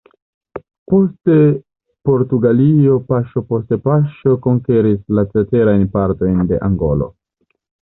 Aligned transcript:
Poste 0.93 1.35
Portugalio 2.11 2.97
paŝo 3.13 3.45
post 3.53 3.77
paŝo 3.87 4.37
konkeris 4.49 5.01
la 5.21 5.29
ceterajn 5.37 5.89
partojn 5.99 6.47
de 6.53 6.67
Angolo. 6.73 7.17